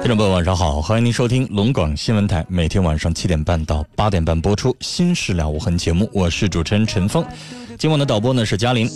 [0.00, 7.24] 听众朋友晚上好，欢迎您收听龙广新闻台，每天晚上七点半到八点半播出《新事了无痕》节目，我是主持人陈峰。
[7.78, 8.90] 今晚的导播呢是嘉玲。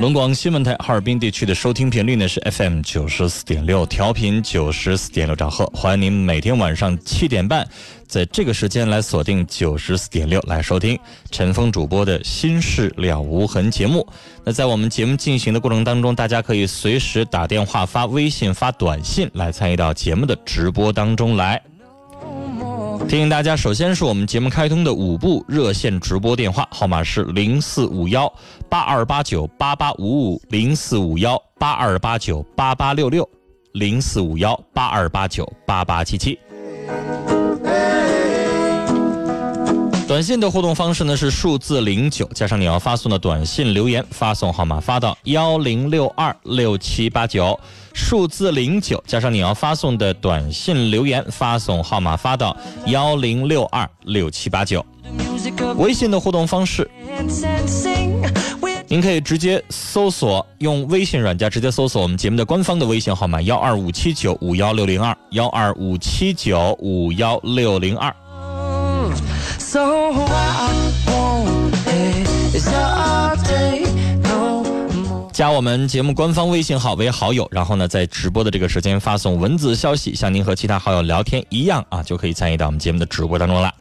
[0.00, 5.64] 龙广新闻台哈尔滨地区的收听频率呢是 FM 九十四点六，调频九十四点六兆赫。
[5.66, 7.64] 欢迎您每天晚上七点半，
[8.08, 10.98] 在这个时间来锁定九十四点六来收听
[11.30, 14.04] 陈峰主播的《心事了无痕》节目。
[14.44, 21.62] 那在我们节目进行的过程当中，大家可以随时打电话、发微信、发短信来参与到节目的直播当中来。
[23.08, 28.32] 提醒大家，首先是我们节目开通的五部热线直播电话号码是零四五幺
[28.68, 33.28] 八二八九八八五五、零四五幺八二八九八八六六、
[33.72, 36.38] 零四五幺八二八九八八七七。
[40.06, 47.58] 短信的互动方式呢是数字零九加上你要发送的短信留言，发送号码发到幺零六二六七八九，
[47.92, 52.56] 数字零九加上你要发送的短信留言，发送号码发到
[52.86, 54.84] 幺零六二六七八九。
[55.76, 56.88] 微信的互动方式，
[58.86, 68.14] 您可以直接搜索用微信软件直接搜索我们节目的官方的微信号码幺二五七九五幺六零二幺二五七九五幺六零二。
[75.40, 83.74] 加我们节目官方微信号为好友，然后呢，在直播的这个时间发送文字消息，像您和其他好友聊天一样啊，就可以参与到我们节目的直播当中了。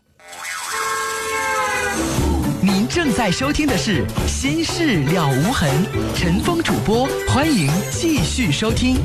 [2.62, 5.70] 您正在收听的是《心事了无痕》，
[6.18, 8.96] 陈峰主播，欢迎继续收听。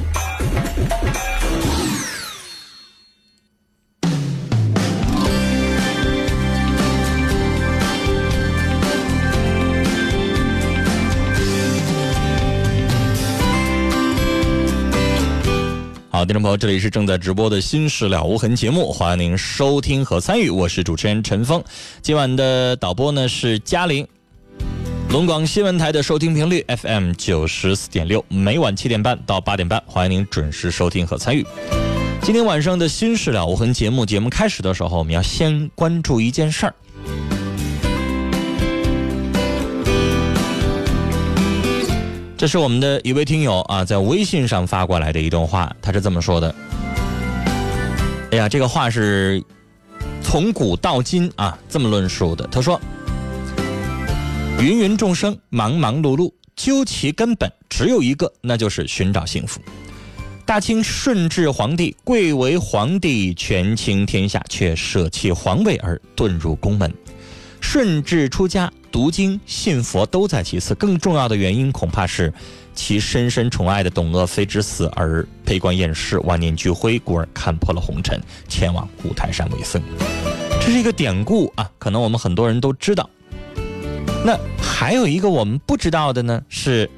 [16.24, 21.62] 好，听众朋友，这里是正在直播的《心事了无痕》节目，欢迎您收听和参与，我是主持人陈峰。
[22.00, 24.08] 今晚的导播呢是嘉玲。
[25.10, 31.44] 龙广新闻台的收听频率 FM 九十四点六，每晚七点半到八点半，欢迎您准时收听和参与。
[32.22, 36.74] 今天晚上的《心事了无痕》节目，节目开始的时候，我们要先关注一件事儿。
[42.44, 46.54] 这是我们的一位听友啊，在微信上发过来的一段话，他是这么说的
[48.32, 49.42] ：“哎呀，这个话是
[50.22, 52.46] 从古到今啊这么论述的。
[52.48, 52.78] 他说，
[54.58, 59.58] 芸芸众生，忙忙碌碌，究其根本只有一个，那就是寻找幸福。
[60.44, 66.92] 大清顺治皇帝贵为皇帝，权倾天下，却舍弃皇位而遁入宫门。
[67.64, 72.32] 顺治出家。”读经信佛都在其次，更重要的原因恐怕是
[72.76, 79.82] 其深深宠爱的董鄂妃之死而悲观厌世，万念俱灰，故而看破了红尘，前往五台山为僧。
[80.60, 83.10] 这是一个典故啊，可能我们很多人都知道。
[84.24, 86.88] 那还有一个我们不知道的呢，是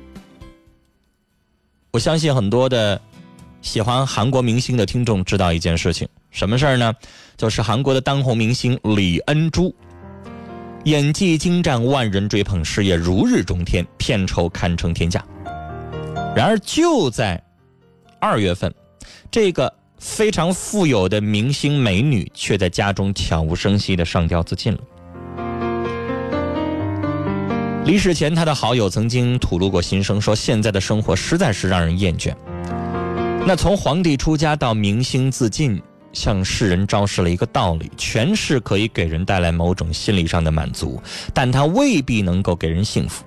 [1.93, 3.01] 我相信很多的
[3.63, 6.93] 喜欢韩国明星的听众知道一件事情，什么事儿呢？
[7.39, 9.75] 就是韩国的当红明星李恩珠。
[10.87, 15.21] 演技精湛，万人追捧，事业如日中天，片酬堪称天价。
[16.33, 17.43] 然而，就在
[18.21, 18.73] 二月份，
[19.29, 24.79] 这个非常富有的明星美女却在家中悄无声息的上吊自尽了。
[27.85, 32.33] 离世前，他的好友曾经吐露过心声，说现在的生活实在是让人厌倦。
[33.45, 35.83] 那从皇帝出家到明星自尽，
[36.17, 40.99] 向世人昭示了一个道理：权势可以给人带来某种心理上的满足，
[41.35, 43.23] 但它未必能够给人幸福。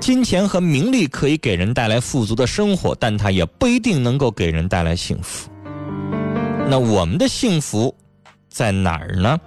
[0.00, 5.48] 金钱和名利可以给人带来富足的生活，但它也不一定能够给人带来幸福。
[6.68, 7.94] 那我们的幸福
[8.48, 9.38] 在哪儿呢？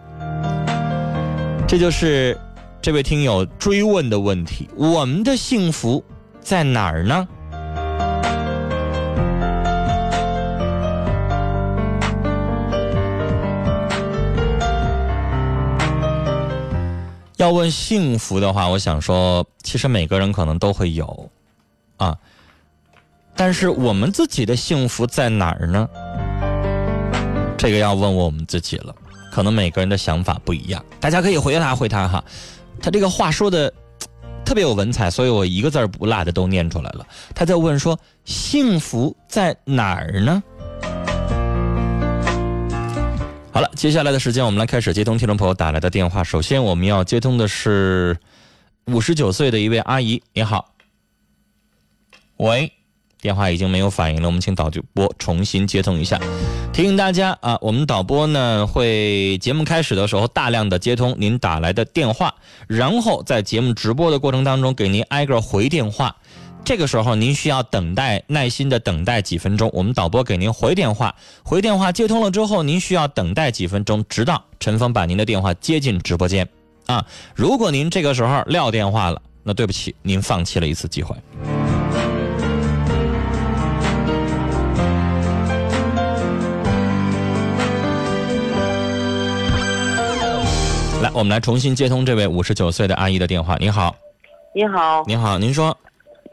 [1.68, 2.38] 这就是
[2.82, 6.02] 这位听友追问的问题：我们的幸福
[6.40, 7.28] 在哪儿呢？
[17.44, 21.30] 要问幸福的话，我想说，其实每个人可能都会有，
[21.98, 22.18] 啊，
[23.36, 25.90] 但是我们自己的幸福在哪儿呢？
[27.58, 28.96] 这个要问我们自己了。
[29.30, 32.24] 可能每个人的想法不一样，大家可以回答回答哈。
[32.82, 33.74] 他这个话说的
[34.46, 37.06] 特别有文采，所以我一个字不落的都念出来了。
[37.36, 40.42] 他在问说：幸福在哪儿呢？
[43.54, 46.24] 好了，接下来的时间我们来开始接通听众朋友打来的电话。
[46.24, 48.18] 首先我们要接通的是
[48.88, 50.74] 五十九岁的一位阿姨，你好。
[52.38, 52.72] 喂，
[53.22, 56.20] 电话已经没有反应了，我们请导播重新接通一下。
[56.74, 62.34] 提醒大家啊，我们导播呢会节目开始的时候大量的接通您打来的电话，
[62.66, 66.16] 然后在节目直播的过程当中给您挨个回电话。
[66.66, 71.14] 这个时候您需要等待，耐心的等待几分钟，我们导播给您回电话。
[71.44, 76.48] 回电话接通了之后，您需要等待几分钟，直到陈峰把您的电话接进直播间。
[76.86, 77.06] 啊，
[77.36, 81.14] 如果您这个时候撂电话了，那对不起，您放弃了一次机会。
[91.02, 93.58] 来，我们来重新接通这位五十九岁的阿姨的电话。
[93.60, 93.94] 你好，
[94.56, 95.78] 你好，您好，您说。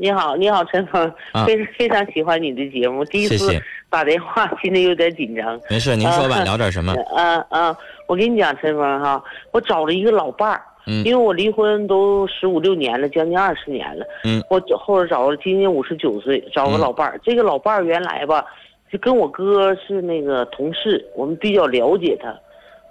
[0.00, 1.12] 你好，你好，陈峰，
[1.44, 3.05] 非非常喜欢你的节目。
[3.05, 3.52] 第一次
[3.91, 5.61] 打电话，心里有点紧张。
[5.69, 6.94] 没事，您说吧，聊点什么？
[7.14, 7.76] 嗯 嗯，
[8.08, 10.62] 我跟你讲，陈峰哈，我找了一个老伴儿，
[11.05, 14.06] 因为我离婚都十五六年了，将近二十年了。
[14.25, 17.20] 嗯，我后来找了，今年五十九岁，找个老伴儿。
[17.23, 18.43] 这个老伴儿原来吧，
[18.91, 22.35] 就跟我哥是那个同事，我们比较了解他。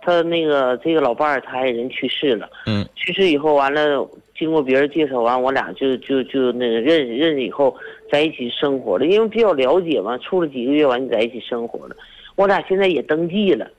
[0.02, 2.50] 他那个这个老伴儿，他爱人去世了。
[2.66, 4.08] 嗯，去世以后完了。
[4.38, 7.76] 经过别人介绍完，我俩就就就那个认识认识以后
[8.10, 11.96] 在一起生活了，因为比较了解嘛，处了几个月完就在一起生活了。
[12.38, 13.70] 我俩现在也登记了，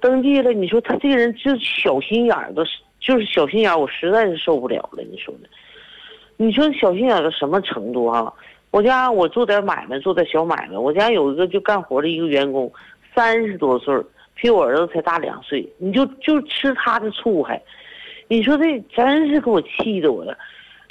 [0.00, 0.52] 登记了。
[0.52, 2.64] 你说他这个人就小心眼儿，都
[2.98, 5.04] 就是小心眼儿，我实在是受不了了。
[5.08, 5.48] 你说呢？
[6.36, 8.32] 你说小心眼儿到什么程度啊？
[8.72, 10.76] 我家我做点买卖，做点小买卖。
[10.76, 12.68] 我家有一个就干活的一个员工，
[13.14, 13.94] 三十多岁
[14.36, 15.68] 比我儿子才大两岁。
[15.78, 17.60] 你就就吃他的醋还。
[18.28, 20.36] 你说这真是给我气的我了，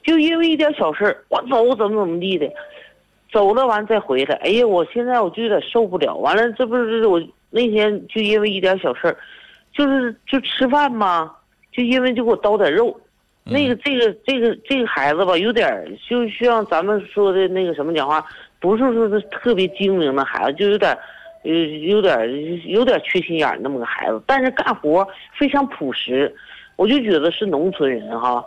[0.03, 2.49] 就因为一点小事我走怎么怎么地的，
[3.31, 6.15] 走了完再回来，哎呀，我现在我就有点受不了。
[6.15, 9.15] 完了，这不是我那天就因为一点小事
[9.73, 11.29] 就是就吃饭嘛，
[11.73, 12.97] 就因为就给我叨点肉，
[13.43, 18.25] 那个这个这个这个孩子吧，有点就像咱们说的那个什么讲话，
[18.61, 20.97] 不是说是特别精明的孩子，就有点，
[21.45, 21.53] 有，
[21.95, 25.07] 有点有点缺心眼那么个孩子，但是干活
[25.37, 26.35] 非常朴实。
[26.77, 28.43] 我就觉得是农村人哈，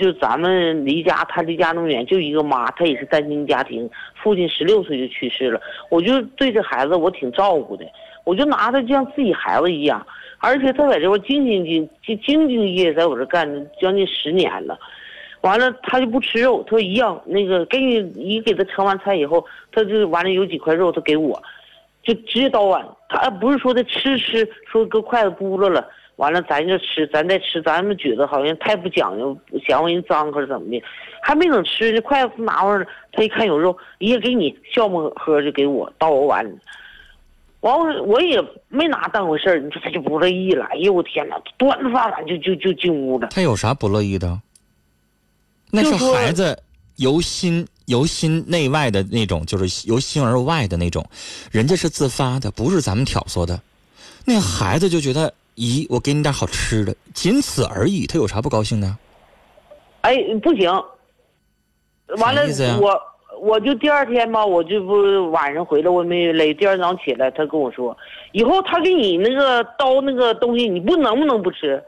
[0.00, 3.90] 就咱们离家，他离家那么远，就一个妈，他也是单亲家庭，
[4.22, 5.60] 父亲十六岁就去世了。
[5.90, 7.84] 我就对这孩子我挺照顾的，
[8.22, 10.06] 我就拿他就像自己孩子一样，
[10.38, 14.78] 而且他在这块兢兢兢兢兢业业，在我这干将近十年了。
[15.40, 21.42] 完了，他就不吃肉，他说一样那个给你一给他盛完菜以后，他就完了有几块肉他给我，
[22.02, 25.88] 就直接倒碗，他不是说的吃吃，说搁筷子咕噜了。
[26.16, 30.80] 完了，咱就吃，咱再吃，咱们觉得好像太不讲究，嫌人脏或者怎么的，
[31.22, 36.54] 还没等吃呢，筷子拿回来，他一看有肉，也给你笑么呵就给我倒我碗里，
[37.60, 43.28] 完我我也没拿当回事儿，你说他就不乐意了，哎呦我天哪，端着饭碗就就就进屋了。
[43.28, 44.38] 他有啥不乐意的？
[45.70, 46.62] 那是孩子
[46.96, 51.04] 由心由心内外的那种，就是由心而外的那种，
[51.50, 53.60] 人家是自发的，不是咱们挑唆的，
[54.24, 55.32] 那孩子就觉得。
[55.56, 58.06] 咦，我给你点好吃的，仅此而已。
[58.06, 58.96] 他有啥不高兴的？
[60.00, 60.72] 哎，不行。
[62.16, 62.42] 完了，
[62.80, 62.98] 我
[63.38, 66.54] 我就第二天吧，我就不晚上回来，我没累。
[66.54, 67.94] 第二天早上起来，他跟我说，
[68.32, 71.84] 以后他给你那个刀那个东西，你不能不能不吃？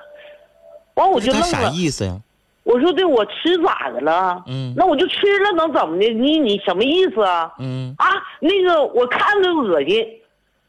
[0.96, 1.46] 完我就愣了。
[1.46, 2.20] 啥意思呀？
[2.64, 4.42] 我说对，我吃咋的了？
[4.46, 4.74] 嗯。
[4.76, 6.08] 那我就吃了，能怎么的？
[6.08, 7.54] 你你什么意思啊？
[7.58, 7.94] 嗯。
[7.98, 8.06] 啊，
[8.40, 10.04] 那个我看着恶心，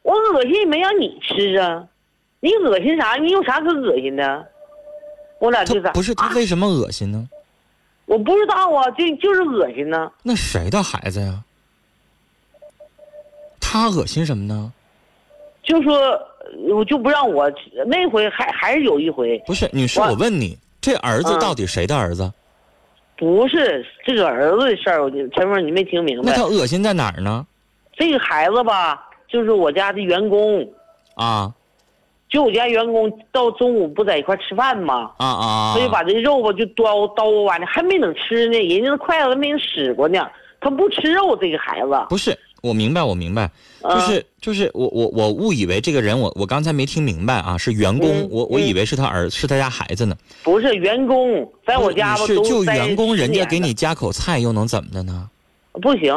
[0.03, 1.83] 我恶心也没让你吃啊。
[2.41, 3.15] 你恶心啥？
[3.15, 4.45] 你有啥可恶心的？
[5.39, 5.91] 我俩就咋？
[5.91, 7.27] 不是他为什么恶心呢？
[8.05, 10.11] 我不知道啊，就就是恶心呢。
[10.21, 11.43] 那谁的孩子呀？
[13.59, 14.71] 他他恶心什么呢？
[15.63, 17.51] 就说呃我就不让我
[17.87, 22.31] 那回还还是有一回，不是，女士，我我问你，这儿子嗯到底谁的儿子？
[23.17, 26.43] 不是这个儿子的事儿，陈峰你没听明白那他。
[26.43, 27.43] 恶心在哪儿呢？
[27.97, 30.69] 这个孩子吧，就是我家的员工，
[31.15, 31.51] 啊
[32.29, 35.09] 就我家员工到中午不在一块吃饭吗？
[35.17, 35.73] 啊啊！
[35.73, 40.29] 他就把这肉吧就叨叨完了，还没等吃呢，人家那筷子还没人使过呢，
[40.61, 42.05] 他不吃肉，这个孩子。
[42.09, 43.47] 不是，我明白，我明白，
[43.81, 50.17] 就嗯是就是我我我误以为这个人，我我刚才没听明白啊，是员工，嗯我我嗯以为是他儿是他家孩子呢。
[50.43, 55.29] 不是员工，在我家是就员工，人家给你夹口菜又能怎么的呢？
[55.73, 56.13] 不行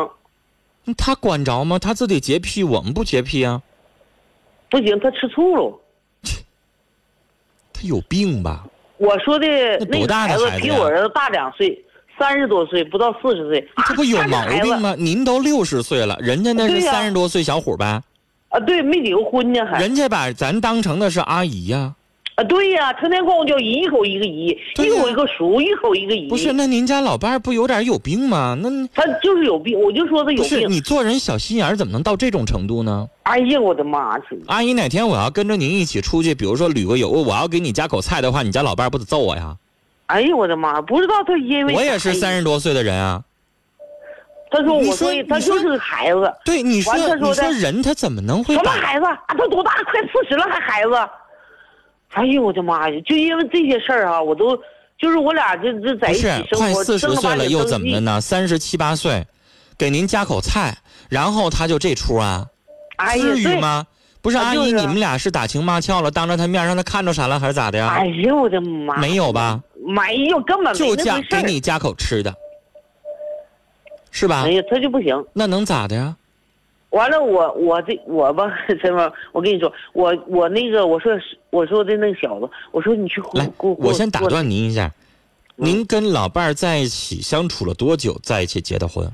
[0.87, 1.79] 嗯他管着吗？
[1.79, 3.61] 他自己洁癖，我们不洁癖啊。
[4.71, 5.79] 不行，他吃醋了。
[7.73, 8.67] 他有病吧？
[8.97, 9.47] 我说的
[9.89, 11.85] 那多大的孩子比我儿子大两岁，
[12.19, 13.69] 三十多岁，不到四十岁。
[13.87, 14.95] 这不有毛病吗？
[14.99, 18.03] 您都六十岁了，人家那是三十多岁小伙呗，
[18.49, 19.81] 啊，对，没离过婚呢还。
[19.81, 21.95] 人家把咱当成的是阿姨呀、
[22.35, 26.29] 啊，对呀、成天管我叫姨，一口一个姨，一口一个叔，一口一个姨。
[26.29, 28.57] 不是，那您家老伴儿不有点有病吗？
[28.61, 30.71] 那他就是有病，我就说他有不是病。
[30.71, 33.09] 你做人小心眼儿怎么能到这种程度呢？
[33.25, 34.19] 哎呀，我的妈！
[34.21, 39.57] 去阿姨，哪天我要跟着您一起出去，比如说旅个游，我要给你夹口菜的话，你家老伴儿不得揍我呀？
[40.09, 40.83] 哎呀，我的妈！
[40.83, 43.23] 不知道他因为我也是啥三十多岁的人啊。
[44.51, 49.19] 他说我说他就是个孩子，对，你说说你说人他怎么能会什么孩子啊？
[49.29, 49.73] 他多大？
[49.91, 50.95] 快四十了还孩子？
[52.15, 53.01] 哎呦我的妈呀！
[53.07, 54.57] 就因为这些事儿啊，我都
[54.99, 57.63] 就是我俩这这在一起是生活，快四十岁了又？
[57.65, 58.19] 怎么的呢？
[58.21, 59.27] 三十七八岁，
[59.77, 60.75] 给您夹口菜，
[61.11, 62.47] 然后他就这出啊？
[62.97, 63.87] 哎，至于，吗？
[64.21, 67.89] 不是阿姨，你们俩是打情骂俏了，当着他面让他看着啥了，还是咋的呀？
[67.89, 68.97] 哎呦我的妈！
[68.99, 69.61] 没有吧？
[69.87, 71.43] 没有，根本就夹那回事儿。
[71.43, 72.35] 给你加口吃的，
[74.11, 74.51] 是吧哎？
[74.51, 75.25] 呀，他就不行。
[75.33, 76.17] 那能咋的呀？
[76.91, 78.45] 完了我，我这我吧，
[78.83, 81.13] 陈峰，我跟你说，我我那个，我说
[81.51, 84.21] 我说的那个小子，我说你去给来，给我先打。
[84.23, 84.91] 断您一下，
[85.59, 88.19] 嗯您跟老伴儿在一起相处了多久？
[88.23, 89.07] 在一起结的婚？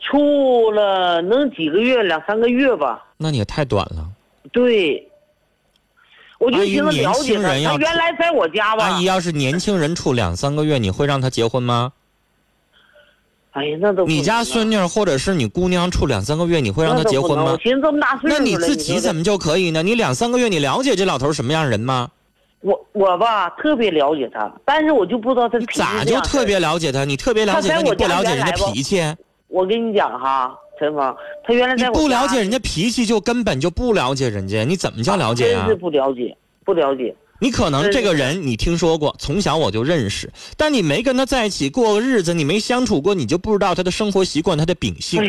[0.00, 3.04] 处了能几个月，两三个月吧。
[3.16, 4.08] 那你也太短了。
[4.56, 5.06] 对，
[6.38, 7.76] 我就寻思了解他。
[7.76, 11.92] 原来在我家吧阿姨，，要是年轻人处两三个月，你会让他结婚吗？
[13.50, 17.54] 哎呀，那都你家孙女或者是你姑娘处两三个月，你会让她结婚吗？
[17.62, 19.82] 寻思这么大岁数了，那你自己怎么就可以呢？
[19.82, 22.10] 你两三个月，你了解这老头什么样人吗？
[22.60, 27.04] 我我吧特别了解他，但是我就不知道他咋就特别了解他？
[27.04, 29.02] 你特别了解他，你不了解人家脾气，
[29.48, 34.64] 我跟你讲哈，陈芳，他原来在我不了解人家脾气，就根本就不了解人家。
[34.64, 35.74] 你怎么叫了解啊真是？
[35.76, 37.14] 不了解，不了解。
[37.38, 45.22] 你可能这个人你听说过，从小我就认识，但你没跟他在一起过个日子，你没相处过，你就不知道他的生活习惯、他的秉性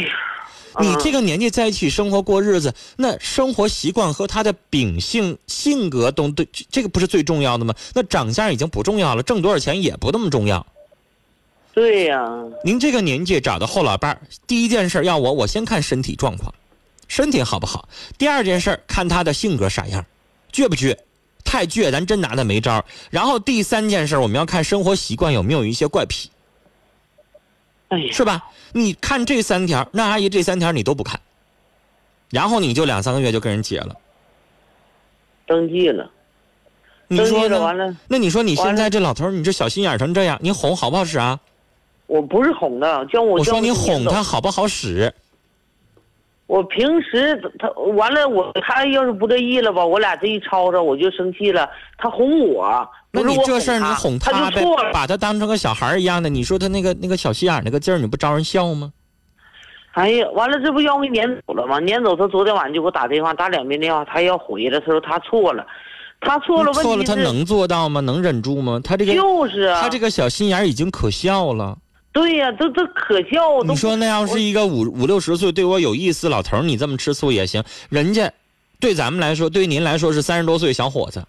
[0.79, 7.73] 你嗯这个年纪在一起生活过日子，那生活习惯和他的秉性、性格都对，这个不是最重要的吗？
[7.95, 10.65] 那长相已经不重要了，挣多少钱也不那么重要。
[11.77, 12.27] 对呀、
[12.63, 16.51] 您这个年纪找到后老伴儿，第一件事要我，我先看身体状况，
[17.07, 17.87] 身体好不好。
[18.17, 20.03] 第二件事看他的性格啥样，
[20.51, 20.97] 倔不倔，
[21.45, 22.83] 太倔咱真拿他没招。
[23.11, 26.31] 然后第三件事我们要看生活习惯有没有一些怪癖，
[27.89, 28.49] 哎，是吧？
[28.73, 31.19] 你看这三条，那阿姨这三条你都不看，
[32.31, 33.95] 然后你就两三个月就跟人结了，
[35.45, 36.09] 登记了，
[37.07, 37.49] 你说呢？
[37.49, 41.39] 了完了，那你说你现在这老头，你这小心眼成这样，你哄好不好使啊？
[42.07, 45.13] 我不是哄他，叫我我说你哄他好不好使？
[46.47, 51.69] 我平时他完了，我他要是不乐意了吧，我俩这一吵吵，我就生气了。
[51.97, 54.91] 他哄我，那你这事儿你哄他错了。
[54.93, 58.93] 把他当成个小孩一样的，你说他那个那个小心眼那个劲儿，你不招人笑吗？
[59.91, 61.81] 哎呀，完了，这不要我给撵走了吗？
[61.81, 65.67] 撵走他昨天晚上就给我打电话，打两遍电话，他要回来，他说他错了，
[66.21, 67.99] 他错了，错了，问题是他能做到吗？
[67.99, 68.79] 能忍住吗？
[68.81, 71.77] 他这个就是啊，他这个小心眼已经可笑了。
[72.17, 73.61] 对呀、这这可笑。
[73.63, 77.63] 你说那要是一个五五六十岁对我有意思老头，你这么吃醋也行。
[77.89, 78.33] 人家
[78.79, 81.23] 对咱们来说，对您来说是三十多岁小伙子，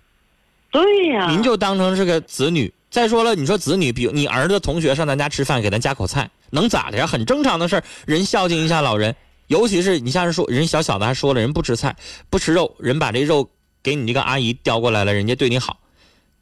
[0.70, 2.72] 对呀、您就当成是个子女。
[2.90, 7.06] 再说了，你说子女，比如你儿子同学上咱家吃饭，给咱夹口菜，能咋的呀？
[7.06, 9.14] 很正常的事儿，人孝敬一下老人。
[9.48, 11.94] 尤其是你像是说，人小小的还说了，人不吃菜，
[12.30, 13.46] 不吃肉，人把这肉
[13.82, 15.76] 给你这个阿姨叼过来了，人家对你好。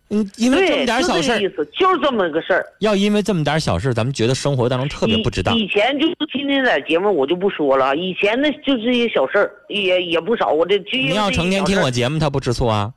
[0.08, 2.64] 嗯，因为这，么点小事儿，这个意思，就是这么个事儿。
[2.78, 5.66] 要因为这么点小事儿，咱们觉得生活当中特别不值当以。
[5.66, 10.50] 前就是今天在节目我就不说了，以前那就这些小事儿也也不少。
[10.50, 12.92] 我这就你要成天听我节目，他不吃醋啊？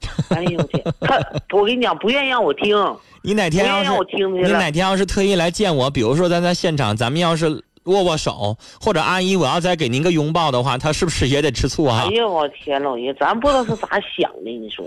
[0.30, 1.20] 哎呦我天，他
[1.50, 2.76] 我跟你讲，不愿意让我听。
[3.22, 12.14] 你哪天你哪天要是特意来见我，比如说咱在现场，咱们要是握握手，或者阿姨我要再给您个拥抱的话，他是不是也得吃醋啊哎？
[12.14, 14.84] 呀，我天老爷，咱不知道是咋想的，你说？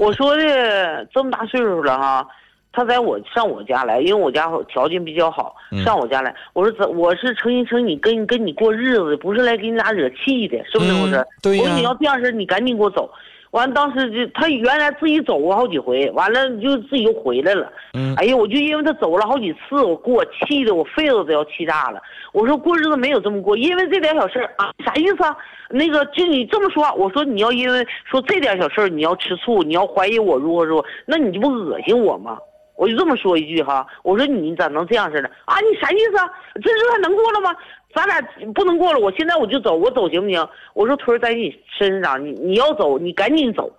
[0.00, 2.26] 我说的这么大岁数了哈，
[2.72, 11.24] 他在我上我家来，因为我家条件比较好，嗯上我家来，我说怎我是诚心诚意跟跟你过日子的，不是来给你俩惹气的，是不是？
[11.40, 13.08] 对呀我说你要这样式儿，你赶紧给我走。
[13.56, 17.72] 完，当时就他原来自己走过好几回，完了就自己又回来了。
[17.94, 22.00] 嗯哎呀，我就因为他走了好几次，我给我气的我肺子都要气炸了。
[22.32, 25.34] 我说过日子没有这么过，因为这点小事儿啊，啥意思啊？
[25.70, 32.38] 那个就你这么说，我说你要因为说这点小事儿你要吃醋，你要怀疑我如何如何，那你这不恶心我吗？
[32.76, 35.56] 我就这么说一句哈，我说你咋能这样似的啊？
[35.60, 36.28] 你啥意思啊？
[36.62, 37.50] 这日子还能过了吗？
[37.96, 38.20] 咱俩
[38.54, 40.46] 不能过了，我现在我就走，我走行不行？
[40.74, 43.72] 我说腿儿在你身上，你你要走，你赶紧走。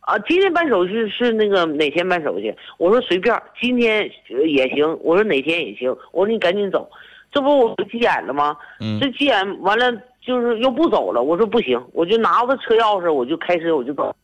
[0.00, 2.54] 啊，今天办手续是那个哪天办手续？
[2.76, 4.86] 我说随便，今天呃也行。
[5.02, 5.90] 我说哪天也行。
[6.12, 6.88] 我说你赶紧走，
[7.32, 8.56] 这不我急眼了吗？
[8.78, 11.22] 嗯这急眼完了就是又不走了。
[11.22, 14.14] 我说不行，我就拿着车钥匙，我就开车我就走。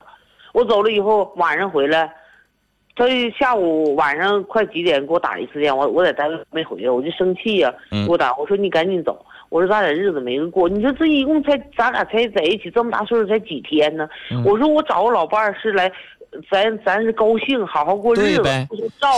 [0.53, 2.15] 我走了以后晚上回来，
[2.95, 3.07] 他
[3.39, 9.25] 下午晚上快几点给我打一次电话，我在单位没回来，我就生气呀、嗯给我打，我说你赶紧走。
[9.49, 14.09] 我说咱俩日子没个过，你说这一共才咱俩才在一起这么大岁数才几天呢？
[14.31, 15.91] 嗯我说我找个老伴儿是来，
[16.51, 18.67] 咱咱是高兴，好好过日子呗，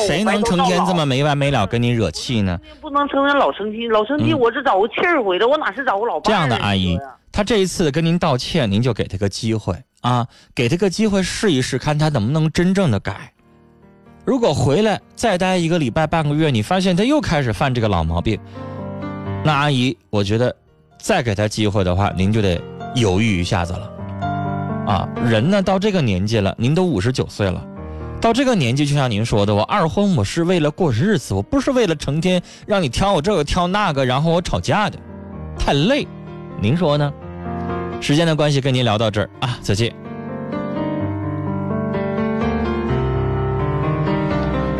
[0.08, 2.58] 谁能成天这么没完没了跟你惹气呢？
[2.80, 13.33] 不能成天老生气，老生气嗯我是找个气儿回来，我哪是找个老伴儿这样的阿姨你说呀，她这一次跟您道歉，您就给她个机会啊，给她个机会试一试，看她能不能真正的改。
[14.24, 18.38] 如果回来再待一个礼拜、半个月，你发现他又开始犯这个老毛病，
[19.44, 20.54] 那阿姨，我觉得
[20.98, 22.58] 再给他机会的话，您就得
[22.94, 23.90] 犹豫一下子了。
[24.86, 27.62] 啊，人呢到这个年纪了，您都五十九岁了，
[28.20, 34.98] 到这个年纪，就像您说的，我二婚我是为了过日子，我不是为了成天让你挑我这个挑那个，然后我吵架的，
[35.58, 36.06] 太累。
[36.60, 37.12] 您说呢？
[38.00, 40.03] 时间的关系，跟您聊到这儿啊，再见。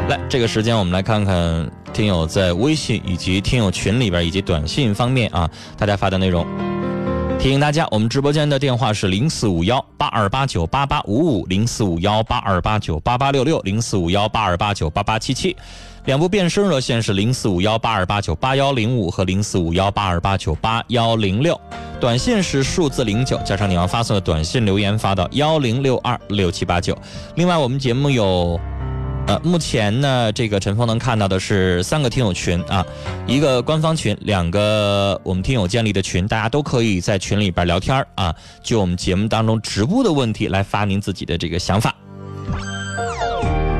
[0.08, 6.46] 来，这个时间我们来看看听友在微信以及听友群里边以及短信方面啊，大家发的内容。
[7.38, 15.56] 提醒大家，我们直播间的电话是零四五幺八二八九八八五五，零四五幺八二八九八八六六，零四五幺八二八九八八七七。
[16.04, 21.58] 两部变声热线是零四五幺八二八九八幺零五和零四五幺八二八九八幺零六，
[21.98, 26.96] 短信是数字零九加上你要发送的短信留言发到幺零六二六七八九。
[27.36, 28.60] 另外，我们节目有。
[29.26, 32.84] 呃，目前呢，这个陈峰能看到的是三个听友群啊，
[33.26, 41.94] 一个官方群，两个我们听友建立的群，大家都可以在群里边聊天儿啊，就我们节目当中直播的问题来发您自己的这个想法。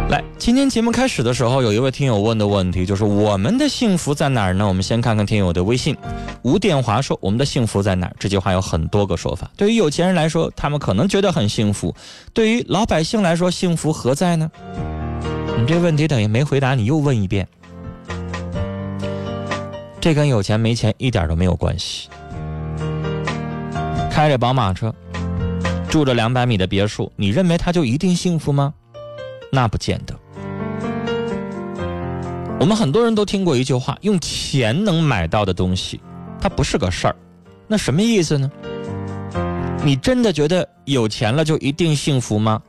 [0.09, 4.67] 来，今天节目开始的时候，有一位听友问的问题就是我们的幸福在哪儿呢？
[4.67, 5.95] 我们先看看听友的微信，
[6.41, 8.17] 吴殿华说我们的幸福在哪儿？
[8.19, 9.51] 这句话有很多个说法。
[9.59, 11.95] 对于有钱人来说，他们可能觉得很幸福；
[12.33, 14.51] 对于老百姓来说，幸福何在呢？
[15.57, 17.49] 你这问题等于没回答，你又问一遍。
[20.01, 22.09] 这跟有钱没钱一点都没有关系。
[24.11, 24.95] 开着宝马车，
[25.89, 28.75] 住着两百米的别墅，你认为他就一定幸福吗？
[29.51, 30.15] 那不见得。
[32.61, 36.01] 我们很多人都听过一句话：用钱能买到的东西，
[36.41, 37.17] 它不是个事儿。
[37.67, 38.51] 那什么意思呢？
[39.83, 42.61] 你真的觉得有钱了就一定幸福吗？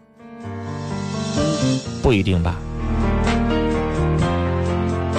[2.01, 2.55] 不一定吧。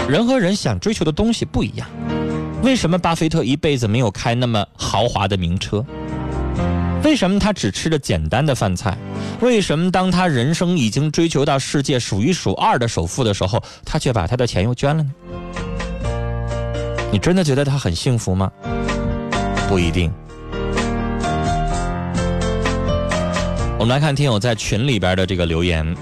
[0.08, 1.88] 人和人想追求的东西不一样。
[2.62, 5.84] 为什么巴菲特一辈子没有开那么豪华的名车？
[7.02, 8.96] 为什么他只吃着简单的饭菜？
[9.40, 15.10] 为什么当他人生已经追求到世界数一数二的首富的时候，他却把他的钱又捐了呢？
[17.12, 18.50] 你真的觉得他很幸福吗？
[19.68, 20.12] 不一定。
[23.78, 25.94] 我们来看听友在群里边的这个留言。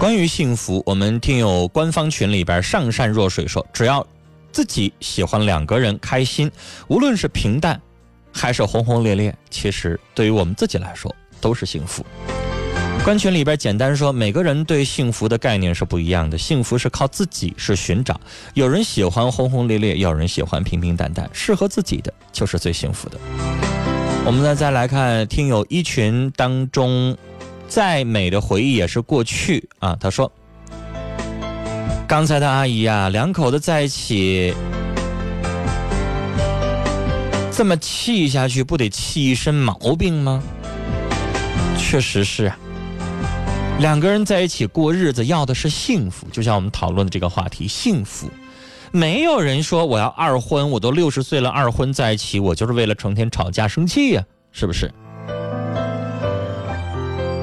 [0.00, 4.04] 关于幸福，我们听友官方群里边上善若水说，只要
[4.50, 6.50] 自己喜欢两个人开心，
[6.88, 7.78] 无论是平淡
[8.32, 12.02] 还是轰轰烈烈，其实对于我们自己来说都是幸福。
[13.04, 18.18] 官群里边简单说，每个人对幸福的概念是不一样的，幸福是靠自己是寻找。
[18.54, 23.18] 有人喜欢轰轰烈烈，有人喜欢平平淡淡，适合自己的就是最幸福的。
[24.24, 27.14] 我们呢再来看听友一群当中。
[27.70, 29.96] 再美的回忆也是过去啊。
[30.00, 30.30] 他说
[32.06, 34.52] ：“刚才的阿姨啊、两口子在一起，
[37.52, 40.42] 这么气下去，不得气一身毛病吗？”
[41.78, 42.58] 确实是啊。
[43.78, 46.26] 两个人在一起过日子，要的是幸福。
[46.32, 48.28] 就像我们讨论的这个话题，幸福。
[48.90, 54.92] 没有人说我要二婚，我都六十岁了，二婚在一起，我就是为了成天吵架生气呀，是不是？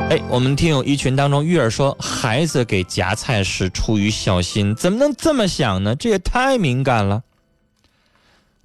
[0.10, 5.94] 哎，我们听友一群当中，玉儿说，孩子给夹菜是出于孝心，怎么能这么想呢？
[5.98, 7.22] 这也太敏感了。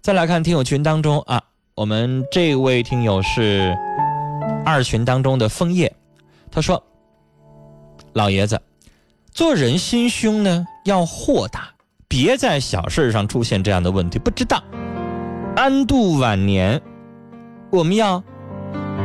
[0.00, 1.42] 再来看听友群当中啊，
[1.74, 3.76] 我们这位听友是
[4.64, 5.92] 二群当中的枫叶，
[6.50, 6.80] 他说。
[8.12, 8.60] 老爷子，
[9.32, 11.70] 做人心胸呢要豁达，
[12.06, 14.62] 别在小事上出现这样的问题，不值当。
[15.56, 16.80] 安度晚年，
[17.70, 18.22] 我们要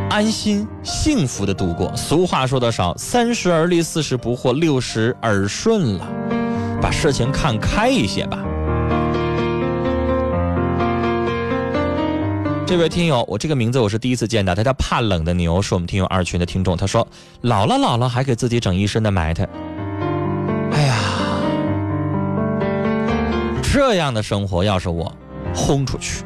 [0.10, 1.96] 安心幸福的度过。
[1.96, 6.08] 俗话说得少，三十而立，四十不惑，六十耳顺了，
[6.82, 8.40] 把事情看开一些吧。
[12.66, 16.76] 这位听友，我这个名字我是第一次见到，他叫怕冷的牛，是我们听友二群的听众。
[16.76, 17.08] 他说
[17.42, 19.48] ：“老了老了还给自己整一身的埋汰，
[20.74, 20.96] 哎呀，
[23.62, 25.10] 这样的生活要是我，
[25.54, 26.24] 轰出去。”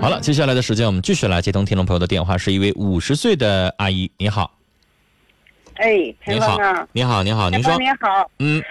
[0.00, 4.50] 好了，接下来的时间我们继续来接通听众朋友的电话，是一位五十岁的阿姨，你好。
[5.74, 8.62] 哎，陈峰啊，你好，你好，您说，你好，嗯。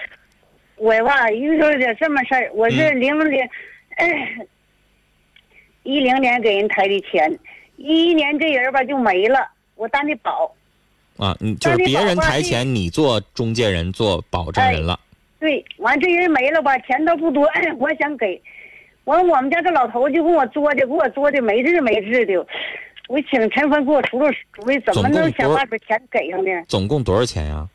[0.74, 2.50] 我吧，遇到点什么事儿？
[2.52, 3.48] 我是零零
[5.84, 7.38] 一零年给人抬的钱，
[7.76, 9.38] 一一年这人吧就没了，
[9.76, 10.52] 我担的保。
[11.16, 14.98] 啊，你就是别人抬钱，你做中介人做保证人了。
[15.38, 18.42] 对，完这人没了吧，钱倒不多，我想给。
[19.10, 22.46] 完我们家这老头就跟我作的，给我作的没治没治的。
[23.08, 26.50] 我请陈峰给我出出主意，怎么能想把这钱给上呢？
[26.68, 27.68] 总共多少钱呀？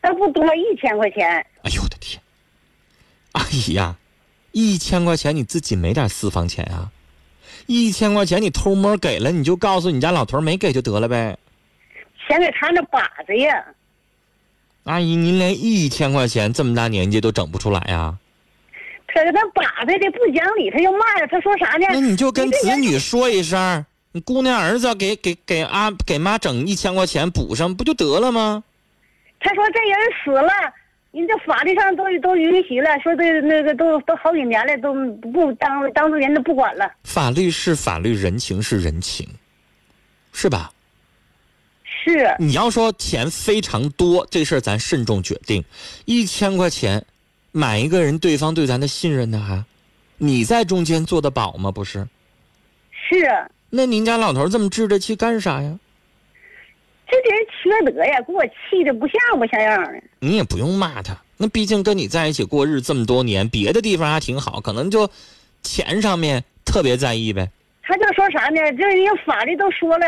[0.00, 1.28] 那不多，一千块钱。
[1.62, 2.22] 哎呦我的天！
[3.32, 3.96] 阿姨呀，
[4.52, 6.92] 一千块钱你自己没点私房钱啊？
[7.66, 11.36] 一千块钱你偷摸给了，你就告诉你家老头没给就得了呗。
[12.28, 13.64] 钱给他那把子呀。
[14.84, 18.16] 阿姨，您连一千块钱这么大年纪都整不出来呀？
[19.14, 21.86] 他那把子的不讲理，他要骂了，他说啥呢？
[21.90, 28.64] 那你就跟子女说一声，你姑娘儿子给给给阿给妈整一千块钱补上不就得了吗？
[29.40, 30.52] 他说这人死了。
[31.12, 34.94] 人家法律上都都允许了，说这那个都都好几年了，都
[35.30, 36.90] 不当当事人都不管了。
[37.04, 39.28] 法律是法律，人情是人情，
[40.32, 40.72] 是吧？
[41.84, 42.34] 是。
[42.38, 45.62] 你要说钱非常多，这事儿咱慎重决定。
[46.06, 47.04] 一千块钱，
[47.52, 49.38] 买一个人，对方对咱的信任呢？
[49.38, 49.64] 还，
[50.16, 51.70] 你在中间做的保吗？
[51.70, 52.06] 不是。
[52.90, 53.28] 是。
[53.68, 55.78] 那您家老头这么置着气干啥呀？
[57.06, 60.02] 这人缺德呀，给我气的不像不像样的。
[60.18, 65.10] 你也不用骂他，那毕竟跟你在一起过日这么多年，别的地方还挺好，可能就
[65.62, 67.50] 钱上面特别在意呗。
[67.82, 68.60] 他就说啥呢？
[68.78, 70.06] 这人家法律都说了，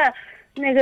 [0.54, 0.80] 那个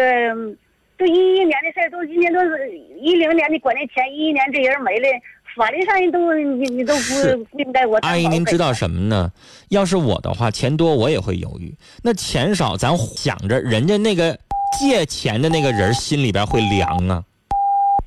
[0.96, 2.70] 都一一年的事都今年都是
[3.00, 5.08] 一零年的管那钱，一一年这人没了，
[5.56, 7.98] 法律上人都你你都不不应该我。
[7.98, 9.32] 阿姨，您知道什么呢？
[9.68, 14.38] 要是我的话，钱多我也会犹豫，那钱少咱想着人家那个。
[14.80, 17.22] 借钱的那个人心里边会凉啊，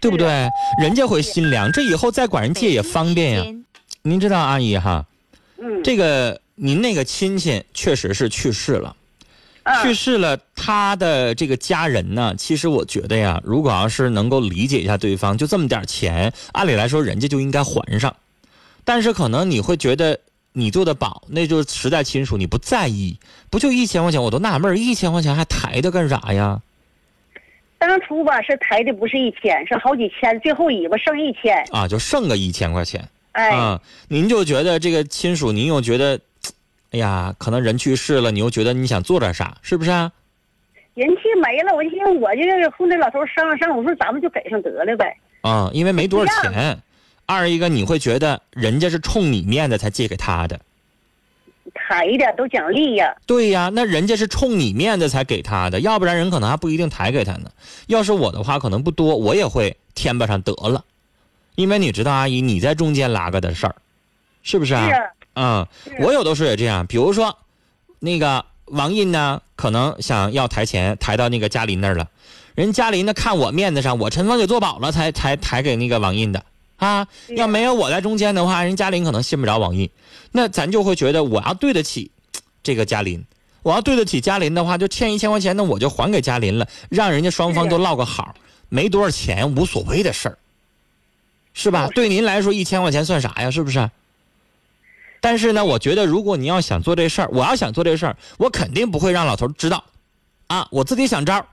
[0.02, 0.50] 对不对？
[0.82, 3.46] 人家会心凉，这以后再管人借也方便呀。
[4.02, 5.06] 您知道阿姨哈，
[5.60, 8.96] 嗯，这个您那个亲戚确实是去世了，
[9.84, 18.16] 去世了，他的这个家人呢，其实我觉得呀，如果要是能够理解一下对方，就这么点钱，按理来说人家就应该还上，
[18.84, 20.20] 但是可能你会觉得。
[20.58, 24.24] 你做的保，那就是实在亲属，你不在意，不就一千块钱？
[24.24, 26.62] 我都纳闷一千块钱还抬它干啥呀？
[27.78, 33.06] 当初吧是抬的不是一千，是好几千，最后尾巴剩一千啊，就剩个一千块钱。
[33.34, 36.18] 哎，啊，您就觉得这个亲属，您又觉得，
[36.92, 40.12] 哎呀，可能人去世了，你又觉得你想做点啥，是不是啊？
[40.94, 45.18] 人气没了，我就寻思，我就和那老头商量商量，我说咱们就给上得了呗。
[45.42, 46.80] 啊，因为没多少钱。
[47.26, 50.60] 二一个你会觉得人家是冲你面子才借给他的，
[51.74, 53.14] 抬的都讲利呀。
[53.26, 57.52] 对呀，那人家是冲你面子才给他的，要不然人可能还不一定抬给他呢。
[57.88, 60.86] 要是我的话，可能不多，我也会添巴上得了，
[61.56, 63.76] 因为你知道，阿姨你在中间拉个的事儿，
[64.44, 64.88] 是不是啊？
[65.36, 65.66] 嗯，
[66.00, 67.38] 我有的时候也这样，比如说，
[68.00, 72.10] 那个王印呢，可能想要抬钱，抬到那个嘉林那儿了，
[72.56, 76.44] 人嘉林呢看我面子上，我陈峰给做保了，才才抬给那个王印的。
[76.78, 79.90] 啊，要没有我在中间的话，人嘉林可能信不着王印，
[80.32, 82.12] 那咱就会觉得我要对得起
[82.64, 83.24] 这个嘉林，
[83.64, 88.36] 我要对得起嘉林的话，就欠一千块钱，那我就还给嘉林了，让人家双方都落个好，
[88.68, 90.38] 没多少钱无所谓的事儿，
[91.54, 91.88] 是吧？
[91.96, 93.50] 对您来说一千块钱算啥呀？
[93.50, 93.90] 是不是？
[95.26, 99.84] 但是呢，我觉得如果你要想做这事儿，我要想做这事儿，我肯定不会让老头知道，
[100.46, 101.48] 啊，我自己想招儿，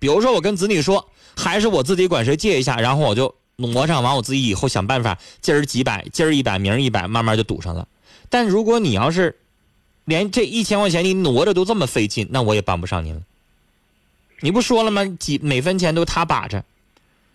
[0.00, 7.86] 比如说我跟子女说，还是我自己管谁借一下，然后我就挪上，完我自己以后想办法，今儿几百，今儿一百，明儿一百，慢慢就堵上了。
[8.28, 9.38] 但如果你要是
[10.06, 13.20] 连这一千块钱你挪着都这么费劲，那我也帮不上您了。
[14.40, 15.04] 你不说了吗？
[15.20, 16.64] 几每分钱都他把着，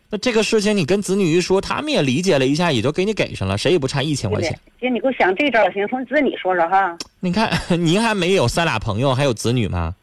[0.10, 4.58] 那这个事情你跟子女一说，他们也理解了一下，也就给你给上了，谁也不差一千块钱。
[4.80, 6.98] 姐，你给我想这招行，从子女说说哈。
[7.19, 7.52] 你看，
[7.86, 9.95] 您还没有三俩朋友，还有子女吗？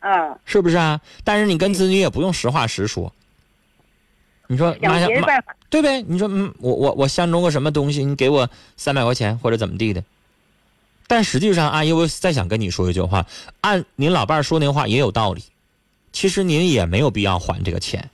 [0.00, 1.00] 啊，是不是啊？
[1.22, 3.12] 但是你跟子女也不用实话实说。
[4.46, 5.54] 你说想妈呀妈，别的办法。
[5.70, 6.02] 对呗？
[6.02, 10.02] 你说嗯，我我我相中个什么东西，你给我三百块钱或者怎么地的。
[11.06, 13.24] 但实际上，阿姨，我再想跟你说一句话，
[13.60, 15.44] 按您老伴儿说那话也有道理。
[16.12, 18.10] 其实您也没有必要还这个钱，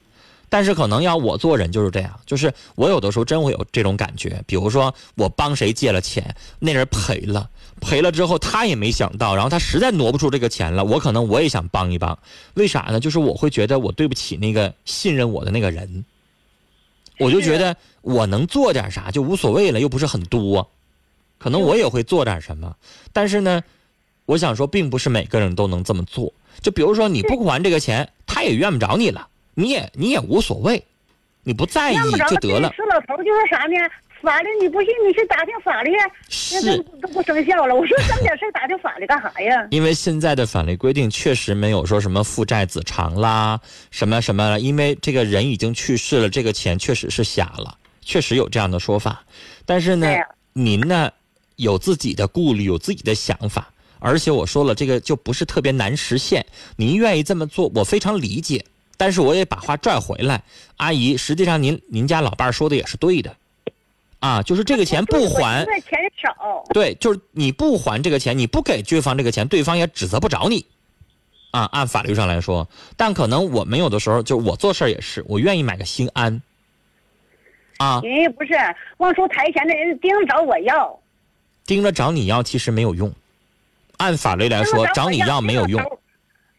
[0.50, 4.42] 但是可能要我做人就是这样，就是我有的时候真会有这种感觉。
[4.46, 7.48] 比如说我帮谁借了钱，那人赔了，
[7.80, 12.18] 赔了之后他也没想到，然后他实在挪不出这个钱了，我可能我也想帮一帮。
[12.54, 12.98] 为啥呢？
[12.98, 16.04] 就是我会觉得我对不起那个信任我的那个人，
[17.18, 20.68] 我就觉得我能做点啥就无所谓了，又不是很多，
[21.38, 22.74] 可能我也会做点什么。
[23.12, 23.62] 但是呢，
[24.26, 26.32] 我想说，并不是每个人都能这么做。
[26.60, 30.82] 就比如说你不还这个钱，他也怨不着你了，你也你也无所谓，
[31.42, 31.96] 你不在意
[32.28, 32.72] 就得了。
[32.76, 33.76] 死老头就说啥呢？
[34.22, 35.92] 法律你不信，你去打听法律，
[36.52, 37.74] 那是都都不生效了。
[37.74, 39.66] 我说这么点事儿打听法律干啥呀？
[39.70, 43.58] 因为现在的法律规定确实没有说什么父债子偿啦，
[43.90, 49.24] 什么什么，因为这个人已经去世了，这个钱确实是瞎了，确实有这样的说法。
[49.64, 50.06] 但是呢
[50.52, 51.10] 您呢
[51.56, 56.44] 有自己的顾虑，有自己的想法，而且我说了，这个就不是特别难实现。
[56.76, 58.62] 您愿意这么做，我非常理解。
[59.00, 60.42] 但是我也把话拽回来，
[60.76, 63.34] 阿姨，实际上您您家老伴儿说的也是对的，
[64.18, 66.62] 啊，就是这个钱不还，这钱少。
[66.74, 70.66] 对，就是你不还这个钱，你不给对方这个钱，对方也指责不着你，
[71.50, 72.68] 啊，按法律上来说。
[72.98, 76.42] 但可能我们有的时候，就我做事儿也是，我愿意买个心安，
[77.78, 78.52] 啊，人家不是
[78.98, 81.00] 往出抬钱的人盯着找我要，
[81.64, 83.10] 盯着找你要其实没有用，
[83.96, 85.82] 按法律来说，找你要没有用。。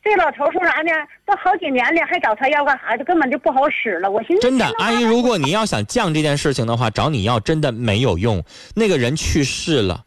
[0.04, 0.92] 这老头说啥呢？
[1.26, 2.98] 都好几年了，还找他要干啥？
[2.98, 4.10] 这根本就不好使了。
[4.10, 8.44] 我寻思真的，阿姨，如果你要想犟这件事情的话，找你要真的没有用。
[8.74, 10.04] 那个人去世了，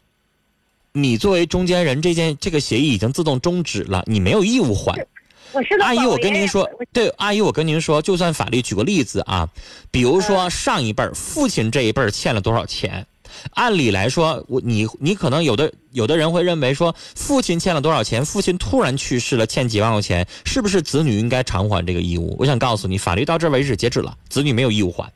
[0.91, 5.07] 你作为中间人，这件这个协议已经自动终止了，你没有义务还。
[5.53, 9.47] 我是个阿姨，我跟您说，对，阿姨，我跟您说，就算法律，举个例子啊，
[9.89, 13.07] 比如说上一辈儿父亲这一辈儿欠了多少钱，
[13.51, 22.35] 按理来说，我你你可能有的有的人会认为说，父亲欠了多少钱，父亲突然去世了，欠几万块钱，是不是子女应该偿还这个义务？
[22.39, 25.11] 我想告诉你，法律到这为止截止了，子女没有义务还，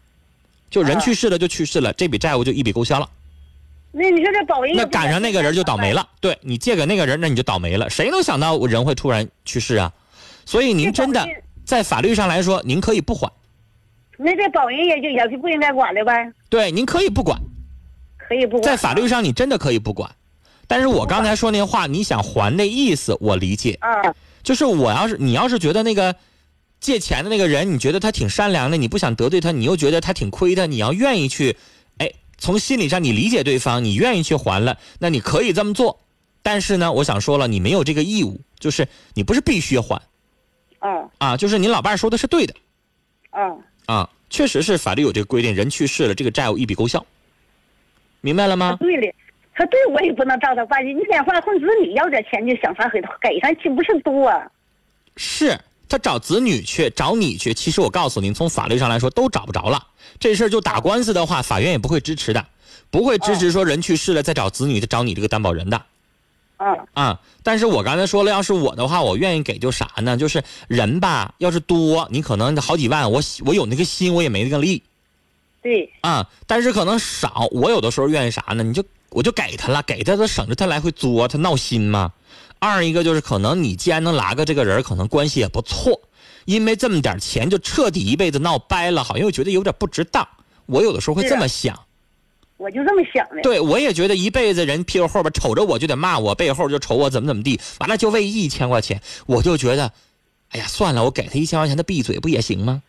[0.69, 3.09] 就人啊去世了就去世了，这笔债务就一笔勾销了。
[3.91, 5.93] 那你说这保人那赶上那个人就倒霉。
[5.93, 7.89] 了，对你借给那个人，那你就倒霉了。
[7.89, 9.91] 谁能想到人会突然去世啊？
[10.45, 11.27] 所以您真的
[11.65, 13.31] 在法律上来说，您可以不还，
[14.17, 16.31] 那这保人也就也就不应该管了呗？
[16.49, 17.39] 对，您可以不管，
[18.29, 18.63] 可以不管。
[18.63, 20.09] 在法律上你真的可以不管。
[20.67, 23.89] 但是我刚才说那话，你想还的意思我理解，啊，
[24.43, 26.15] 就是我要是你要是觉得那个
[26.79, 31.57] 借钱的那个人，你觉得他挺善良的，你不想得罪他，你又觉得他挺亏的，你要愿意去，
[31.97, 35.99] 哎，从心理上你理解对方，你愿意去还了，那你可以这么做。
[36.43, 39.99] 但是呢，我想说了，你没有这个义务，就是你不是必须还
[40.81, 42.53] 嗯啊，就是你老伴说的是对的
[43.31, 47.03] 嗯，啊，确实是法律有这个规定，人去世了，这个债务一笔勾销，
[48.21, 48.77] 明白了吗？
[48.79, 49.13] 对的，
[49.53, 50.93] 他对我也不能照他办去。
[50.93, 54.31] 你连话混子女要点钱就想法给他给上，岂不是多？
[55.15, 57.53] 是他找子女去，找你去。
[57.53, 59.87] 其实我告诉您，从法律上来说都找不着了。
[60.19, 62.45] 这事儿就打官司的话，法院也不会支持的，
[62.89, 65.81] 不会支持说人去世了再找子女再找你这个担保人的
[66.57, 67.19] 嗯啊。
[67.41, 70.15] 但是我刚才说了，要是我的话，我愿意给就啥呢？
[70.15, 74.83] 就是人吧，要是多，你可能好几万，我我有那个心，我也没那个力
[75.61, 76.27] 对，啊。
[76.47, 78.63] 但是可能少，我有的时候愿意啥呢？
[78.63, 82.11] 你就我就给他了，给他，他省着他来回作，他闹心嘛。
[82.59, 86.01] 二一个就是可能你既然能拉个这个人，可能关系也不错，
[86.45, 90.27] 因为这么点钱就彻底一辈子闹掰了，好像又觉得有点不值当。
[90.65, 91.79] 我有的时候会这么想，
[92.57, 93.41] 我就这么想的。
[93.41, 99.91] 对我也觉得一辈子人屁股后边瞅着我就得骂我，背后就瞅我怎么怎么地，完了就为一千块钱，我就觉得，
[100.49, 102.83] 哎呀算了，我给他一千块钱，他闭嘴不也行吗？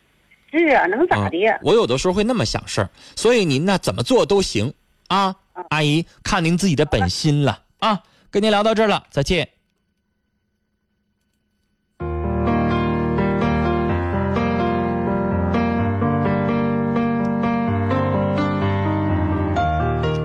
[0.51, 1.59] 是啊，能咋的呀？
[1.63, 4.73] 我有的时候会那么想事儿，所以您呢怎么做都行
[5.07, 5.37] 啊，
[5.69, 8.03] 阿姨看您自己的本心了啊。
[8.33, 9.49] 跟您聊到这儿了，再见。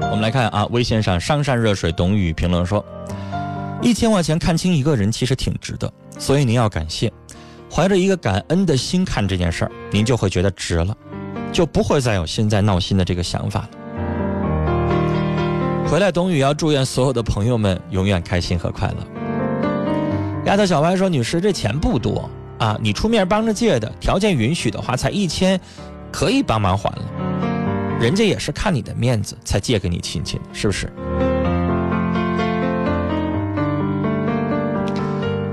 [0.02, 2.84] 我们来看啊，微信上上善热水董宇评论说，
[3.82, 7.12] 一千块钱看清一个人其实挺值得，所以您要感谢。
[7.72, 10.94] 怀着一个感恩的心看这件事儿，您就会觉得值了，
[11.54, 13.70] 就不会再有现在闹心的这个想法了。
[15.88, 18.98] 回来，董宇要祝愿所有的朋友们永远开心和快乐。
[20.44, 25.58] 丫头小歪说：“女士，这钱不多啊，你出面帮着借的，条件允许的话，才一千，
[26.12, 27.04] 可以帮忙还了。
[27.98, 30.92] 人家也是看你的面子才借给你亲戚，是不是？”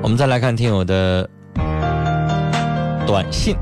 [0.03, 1.31] 我们再来看听友的
[3.07, 3.55] 短信，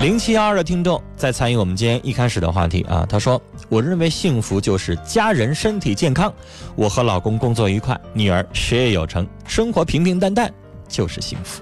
[0.00, 6.32] 零七幺二的听众在参与我们今天一开始的话题啊，他说：“我认为幸福就是家人身体健康，
[6.74, 10.50] 我和老公工作愉快，女儿学业有成，生活平平淡淡
[10.88, 11.60] 就是幸福。”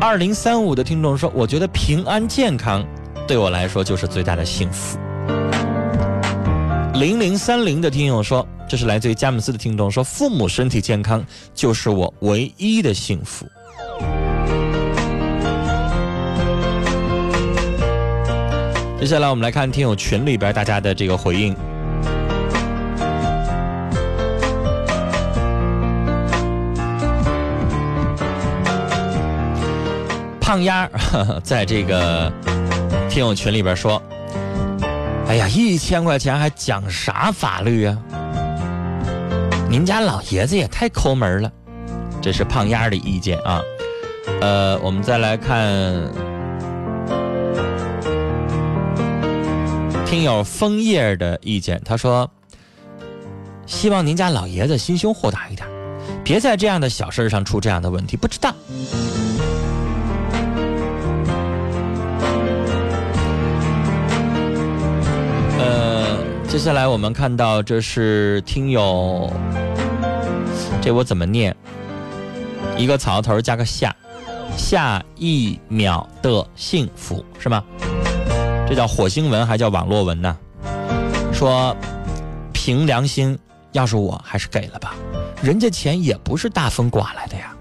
[0.00, 2.86] 二零三五的听众说：“我觉得平安健康
[3.26, 4.96] 对我来说就是最大的幸福。”
[6.94, 8.46] 零零三零的听友说。
[8.68, 11.22] 这是来自于佳木斯的听众说：“父母身体健康
[11.54, 13.44] 就是我唯一的幸福。”
[19.02, 21.56] 接下来我们来看听友群里边大家的这个回应。
[30.40, 30.88] 胖丫
[31.42, 32.32] 在这个
[33.10, 34.00] 听友群里边说
[35.26, 37.98] ：“哎呀，一千块钱还讲啥法律啊？”
[39.68, 41.50] 您家老爷子也太抠门了，
[42.20, 43.60] 这是胖丫的意见啊。
[44.40, 46.08] 呃，我们再来看
[50.12, 52.30] 听友枫叶的意见，他说
[53.64, 55.66] ：“希望您家老爷子心胸豁达一点，
[56.22, 58.54] 别在这样的小事上出这样的问题。”不知道。
[65.58, 69.32] 呃，接下来我们看到这是听友。
[70.82, 71.56] 这我怎么念？
[72.76, 73.96] 一个草头加个下，
[74.58, 77.64] 下一秒的幸福是吗？
[78.72, 80.34] 这叫火星文还叫网络文呢？
[81.30, 81.76] 说
[82.54, 83.38] 凭良心，
[83.72, 84.94] 要是我还是给了吧，
[85.42, 87.54] 人家钱也不是大风刮来的呀。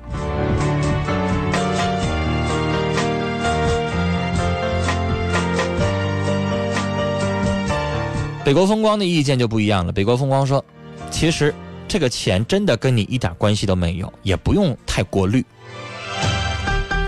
[8.45, 9.91] 北国风光的意见就不一样了。
[9.91, 10.63] 北国风光说，
[11.11, 11.53] 其实。
[11.89, 15.45] 这个钱真的跟你一点关系都没有，也不用太过滤，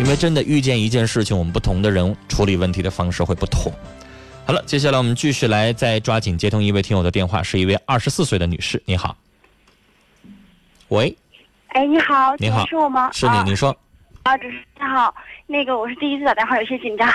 [0.04, 3.72] 因为真的遇见一件事情，我们不同的人处理问题的方式会不同。
[4.46, 9.16] 好了，接下来我们继续来再抓紧接通一位听友的电话，是一位二十四岁的女士，你好。
[10.90, 11.18] 喂。
[11.68, 13.10] 哎，你好，你好，是我吗？
[13.14, 13.74] 是你，你说。
[14.24, 15.16] 啊，主持人好，
[15.48, 17.10] 那个我是第一次打电话，有些紧张。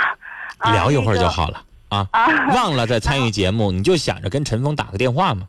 [0.72, 2.09] 聊一会儿就好了啊。
[2.12, 2.46] 啊。
[2.55, 5.46] 忘了在参与节目， 你就想着跟陈峰打个电话吗？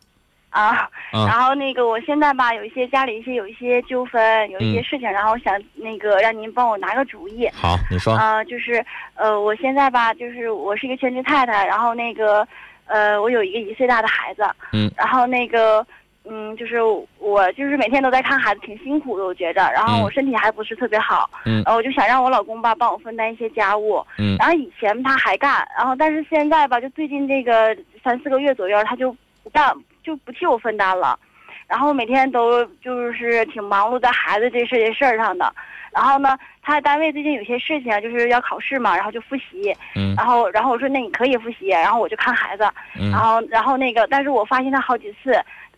[0.50, 7.48] 啊，然后那个我现在吧，有一些家里一些有一些纠纷，有一些事情，然后想那个让您帮我拿个主意。
[7.54, 8.16] 好，你说。
[8.16, 8.84] 呃，就是
[9.14, 12.46] 呃，我现在吧，就是我是一个全职太太，然后那个
[12.86, 14.42] 呃，我有一个一岁大的孩子。
[14.72, 14.90] 嗯。
[14.96, 15.86] 然后那个
[16.24, 16.78] 嗯，就是
[17.18, 19.70] 我就是每天都在看孩子，挺辛苦的，我觉着。
[19.72, 21.30] 然后我身体还不是特别好。
[21.44, 21.62] 嗯。
[21.64, 24.04] 然后我就想让我老公吧帮我分担一些家务。
[24.18, 24.36] 嗯。
[24.40, 29.72] 然后以前他还干，然后但是现在吧，就最近这个三四个月左右，他就不干。
[30.02, 31.18] 就不替我分担了，
[31.66, 35.52] 然后每天都就是挺忙碌在孩子这些事儿上的。
[35.92, 39.74] 然后呢，他单位最近有些事情就是要考试嘛，然后就复习。
[39.96, 40.14] 嗯。
[40.16, 42.62] 然后，然后我说那你可以复习，然后我就看孩子。
[42.96, 43.10] 嗯。
[43.10, 45.34] 然后，然后那个，但是我发现他好几次，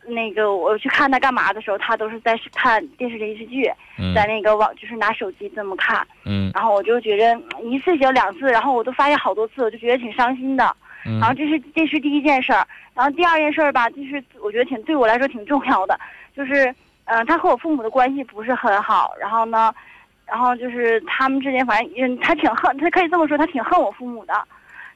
[0.07, 3.73] 那个我去看他干嘛的时候，他都是在看电视连续剧，
[4.15, 6.07] 在那个网就是拿手机这么看。
[6.27, 6.51] 嗯。
[6.53, 10.77] 然后我就觉着一次行两次，然后我都发现好多次，我就觉得挺伤心的。
[11.05, 15.99] 然后这是这是第一件事儿，然后第二件事儿吧，就是我觉得挺对我来说挺重要的，
[16.37, 19.73] 就是，嗯，他和我父母的关系不是很好，然后呢，
[20.27, 24.35] 然后就是他们之间反正嗯，他挺恨，他可以这么说，他挺恨我父母的，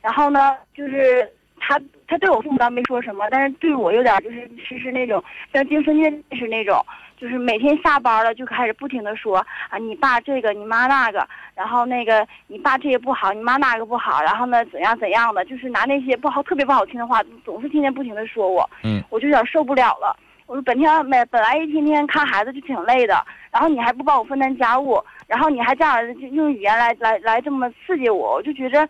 [0.01, 6.85] 然后呢，就是他他对我父母倒没说什么，但是对我有点就是是是那种像精神虐待是那种。
[7.17, 9.39] 就是每天下班了就开始不停的说
[9.71, 20.17] 啊，你爸这个，你妈那个，然后那个你爸这也不好，你妈那个不好，然后呢怎样怎样的，就是拿那些不好特别不好听的话，总是天天不停的说我，嗯，我就有点受不了了。
[20.47, 25.99] 我说本天每本来一天天看孩子就挺累的，然后你还不帮我分担家务，然后你还这样
[26.31, 28.89] 用语言来来来这么刺激我，我就觉着，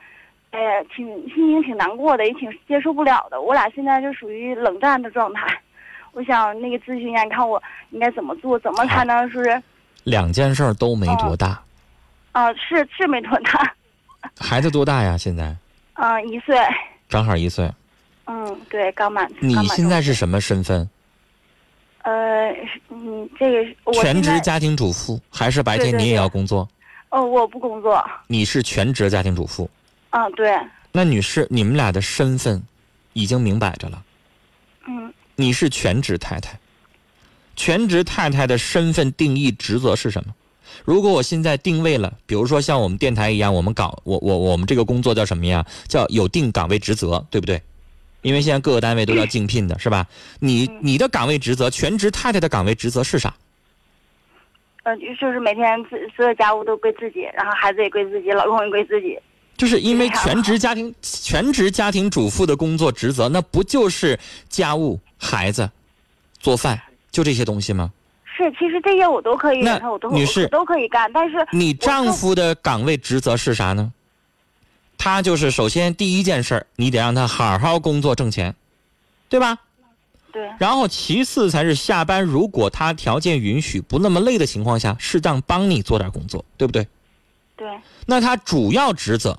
[0.50, 3.40] 哎呀，挺心情挺难过的，也挺接受不了的。
[3.40, 5.46] 我俩现在就属于冷战的状态。
[6.16, 9.62] 我想那个咨询一下，你看我应该怎么做，怎么才能是？
[10.02, 11.62] 两件事都没多大。
[12.32, 13.70] 啊，是是没多大。
[14.40, 15.14] 孩子多大呀？
[15.18, 15.54] 现在？
[15.92, 16.58] 嗯，一岁。
[17.06, 17.70] 正好一岁。
[18.24, 19.30] 嗯，对，刚满。
[19.40, 20.88] 你现在是什么身份？
[22.04, 22.50] 呃，
[22.88, 26.66] 嗯，这个全职家庭主妇，还是白天你也要工作？
[27.10, 28.02] 哦，我不工作。
[28.26, 29.68] 你是全职家庭主妇。
[30.10, 30.58] 嗯，对。
[30.92, 32.62] 那女士，你们俩的身份
[33.12, 34.02] 已经明摆着了。
[34.88, 35.12] 嗯。
[35.36, 36.58] 你是全职太太，
[37.54, 40.34] 全职太太的身份定义职责是什么？
[40.84, 45.64] 如果我现在定位了，比如说像我们电台一样，我们岗我我我们这个工作叫什么呀？
[45.86, 47.62] 叫有定岗位职责，对不对？
[48.22, 50.06] 因为现在各个单位都要竞聘的，是吧？
[50.40, 53.32] 你你的岗位职责，全职太太的岗位职责是啥？
[54.82, 59.18] 呃，就是每天自所有家务都归自己，然后孩子也归自己，老公也归自己。
[59.56, 64.18] 就是因为全职家庭全职家庭主妇的工作职责，那不就是
[64.48, 65.70] 家务、孩子、
[66.38, 67.92] 做饭，就这些东西吗？
[68.24, 73.92] 是，其实这些我都可以，那我都女士都可以干，但是你丈夫的岗位职责是啥呢？
[74.98, 78.54] 他就是首先第一件事儿，你得让他好好工作挣钱，
[79.28, 79.58] 对吧？
[80.32, 80.50] 对。
[80.58, 86.86] 然后其次才是下班，如果他条件允许，不那么累的情况下，适当帮你做点工作，对不对？
[87.56, 87.68] 对。
[88.04, 89.38] 那他主要职责，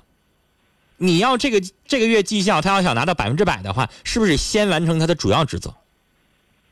[0.98, 5.74] 你要这个这个月绩效，他要想拿到百分之百的话，是不是先完成他的主要职责？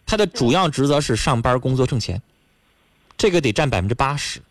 [0.05, 2.21] 他的主要职责是上班工作挣钱，
[3.17, 4.41] 这个得占百分之八十。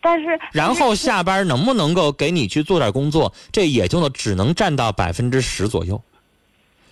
[0.00, 6.00] 但是，然后下班能不能够给你去做点工作，这也就只能占到百分之十左右，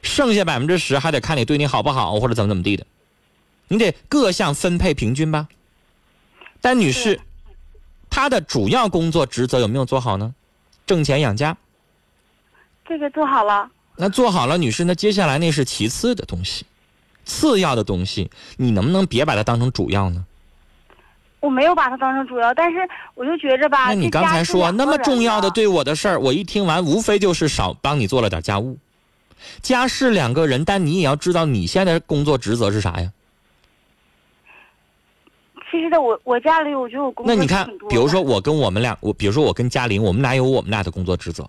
[0.03, 2.85] 剩下百分之十还得看你对你好不好或者怎么怎么地的，
[3.69, 5.49] 你得各项分配平均吧。
[6.61, 7.21] 但女士，
[8.11, 10.35] 她的主要工作职责有没有做好呢？
[10.85, 11.57] 挣钱养家。
[12.89, 13.71] 这个做好了。
[13.97, 16.65] 那做好了，女士，那接下来那是其次的东西。
[17.25, 20.25] 次要的东西，你能不能别把它当成主要呢？
[21.41, 22.79] 我没有把它当成主要，但是
[23.15, 23.89] 我就觉着吧。
[23.89, 28.79] 那你刚才说那么重要的对我的事儿，我一听完，无非就是少帮你做了点家务。
[29.61, 33.13] 家是两个人，但你也要知道你现在工作职责是啥呀？
[35.71, 41.49] 其实的，我我家里我觉得我工作那你看，比如说我跟我们俩，我比如说我跟嘉玲，我们俩有我们俩的工作职责。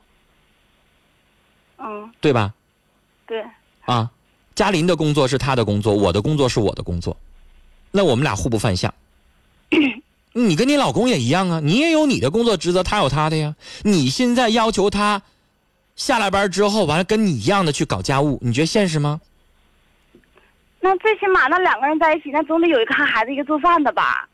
[1.79, 2.11] 嗯。
[2.21, 2.53] 对吧？
[3.25, 3.43] 对。
[3.85, 4.09] 啊。
[4.55, 7.15] 嘉林的工作是他的工作，我的工作是我的工作，
[7.91, 8.93] 那我们俩互不犯相。
[10.33, 13.55] 你跟你老公也一样啊，你也有你的工作职责，他有他的呀。
[13.83, 15.21] 你现在要求他
[15.95, 19.21] 下了班之后，完了跟你一样的去搞家务，你觉得现实吗？
[20.81, 24.27] 那最起码那两个人在一起，那总得有一个看孩子，一个做饭的吧。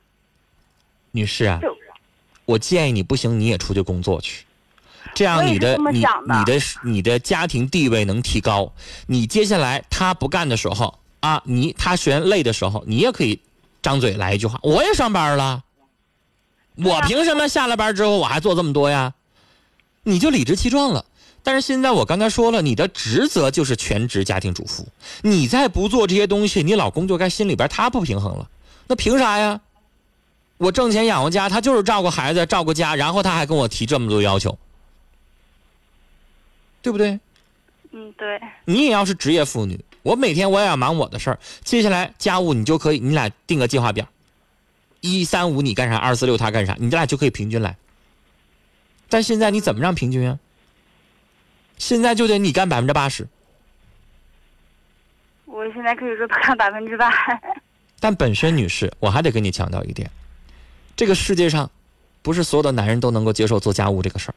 [1.11, 1.59] 女士啊，
[2.45, 4.44] 我建议你不行，你也出去工作去。
[5.15, 8.71] 这样你的你你的你的家庭地位能提高，
[9.07, 13.39] 你接下来他不干的时候啊，你他虽然累的时候，你也可以
[13.81, 15.63] 张嘴来一句话：我也上班了，
[16.75, 19.13] 我凭什么下了班之后我还做这么多呀？
[20.03, 21.05] 你就理直气壮了。
[21.41, 24.87] 但是现在我刚才说了，你的职责就是全职家庭主妇，
[25.21, 28.49] 你再不做这些东西，你老公就该心里边他不平衡了。
[28.87, 29.61] 那凭啥呀？
[30.57, 34.57] 我挣钱养活家，他就是照顾孩子、照顾家，然后他还跟我提这么多要求。
[36.85, 37.19] 对不对？
[37.93, 38.39] 嗯，对。
[38.65, 41.39] 你也要是职业妇女，我每天我也要忙我的事儿。
[41.63, 44.07] 接下来家务你就可以，你俩定个计划表，
[45.01, 47.75] 一三五你干啥，二四六他干啥，你俩就可以平均来。
[49.09, 50.37] 但现在你怎么让平均啊？
[51.79, 53.27] 现在就得你干百分之八十。
[55.45, 57.09] 我现在可以说他干百分之百。
[57.99, 60.07] 但本身女士，我还得跟你强调一点，
[60.95, 61.67] 这个世界上，
[62.21, 64.35] 不是所有的男人都能够接受做家务这个事儿。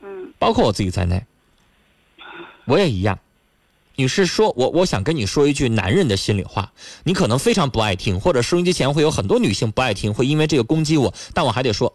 [0.00, 0.32] 嗯。
[0.38, 1.22] 包括我自己在内。
[2.70, 3.18] 我也一样，
[3.96, 11.92] 女士说，我我想跟你说一句男人的心里话，你可能非常不爱听，或者收音机前会有很多女性不爱听，会因为这个攻击我，但我还得说，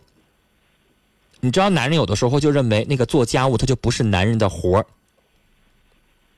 [1.39, 4.85] 你知道，男人有的时候就认为那个做家务他就不是男人的活儿，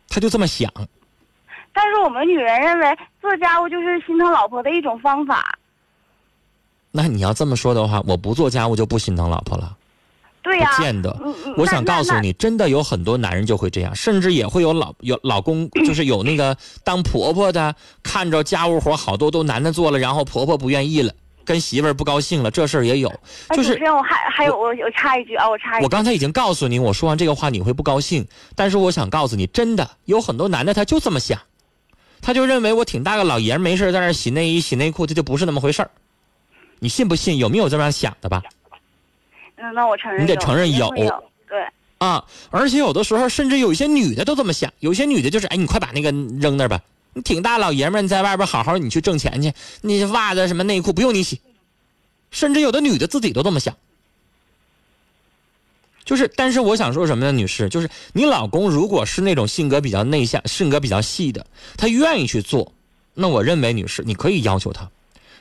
[0.07, 0.71] 他就这么想。
[1.73, 5.57] 但是我们女人认为做家务就是心疼老婆的一种方法。
[6.91, 9.75] 那你要这么说的话，我不做家务就不心疼老婆了。
[10.47, 11.13] 对呀，不见得。
[11.57, 23.13] 我想告诉你，真的有很多男人就会这样，甚至也会有老有老公，就是有那个当婆婆的，看着家务活好多都男的做了，然后婆婆不愿意了，跟媳妇儿不高兴了，这事儿也有。
[23.49, 25.83] 就是，我还还有我我插一句啊，我插一句。
[25.83, 28.25] 我刚才已经告诉你，我说完这个话你会不高兴，
[28.55, 31.37] 但是我想告诉你，真的有很多男的他就这么想，
[32.21, 35.91] 他就认为我挺大个老爷们没事在那洗内衣洗内裤，这就不是那么回事儿。
[36.79, 37.37] 你信不信？
[37.37, 38.43] 有没有这样想的吧？
[39.57, 40.23] 嗯，那我承认。
[40.23, 41.09] 你得承认有，对
[41.97, 46.79] 啊，而且有的时候甚至有一些女的都这么想，有些女的就是，哎，你快把那个扔那儿吧，
[47.13, 49.51] 你挺大老爷们儿，你在外边好好你去挣钱去，
[49.81, 51.41] 那些袜子什么内裤不用你洗，
[52.29, 53.75] 甚至有的女的自己都这么想。
[56.05, 61.47] 就是，但是我想说什么呢，女士，就是你老公如果是那种性格比较内向、性格比较细的，
[61.77, 62.71] 他愿意去做，
[63.15, 64.87] 那我认为女士你可以要求他，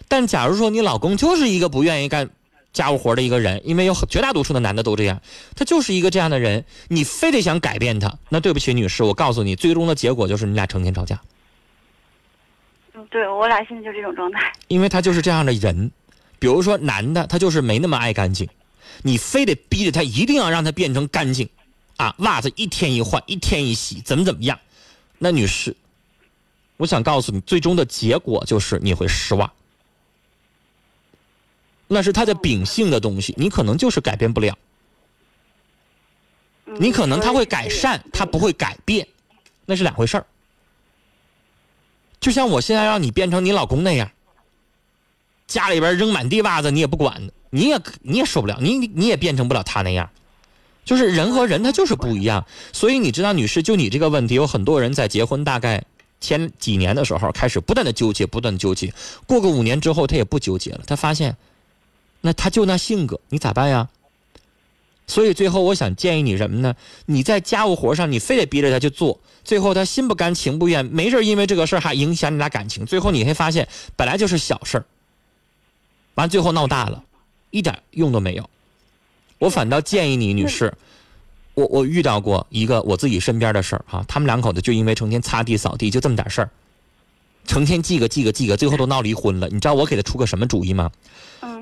[0.08, 2.30] 但假如说你老公就是一个不愿意干。
[2.76, 5.18] 家务活的一个人，因为有绝大多数的男的都这样，
[5.54, 11.18] 他就是一个这样的人，你非得想改变他，那对不起，女士，我告诉你，最终的结果就是你俩成天吵架。
[12.92, 14.52] 嗯，对我俩现在就这种状态。
[14.68, 15.90] 因为他就是这样的人，
[16.38, 18.46] 比如说男的，他就是没那么爱干净，
[19.00, 21.48] 你非得逼着他一定要让他变成干净，
[21.96, 24.58] 啊，袜子一天一换，一天一洗，怎么怎么样？
[25.18, 25.74] 那女士，
[26.76, 29.50] 我想告诉你，最终的结果就是你会失望。
[31.88, 34.56] 那是他的秉性的东西，你可能就是改变不了。
[36.78, 39.06] 你可能他会改善，他不会改变，
[39.64, 40.26] 那是两回事儿。
[42.20, 44.10] 就像我现在让你变成你老公那样，
[45.46, 50.10] 家里边扔满地袜子你也不管，你也你也受不了，你你也变成不了他那样。
[50.84, 55.84] 就是人和人他就是不一样，所以你知道，女士，就你这个问题，有很多人在结婚大概
[56.20, 58.92] 前几年的时候开始不断的纠结，不断的纠结，
[59.26, 61.36] 过个五年之后他也不纠结了，他发现，
[62.26, 63.88] 那他就那性格，你咋办呀？
[65.06, 66.74] 所以最后我想建议你什么呢？
[67.04, 74.84] 你在家务活上你非得逼着他去做，最后他心不甘情不愿，没事因为这个事儿还影响你俩感情，最后你会发现本来就是小事儿，
[76.16, 77.04] 完最后闹大了，
[77.50, 78.50] 一点用都没有。
[79.38, 80.74] 我反倒建议你，女士，
[81.54, 86.50] 我我遇到过一个我自己身边的事儿哈，他们两口子就因为成天擦地扫地就这么点事儿，
[87.46, 89.48] 成天记个记个记个，最后都闹离婚了。
[89.50, 90.90] 你知道我给他出个什么主意吗？